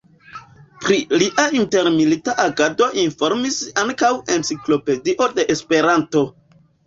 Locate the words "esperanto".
5.57-6.25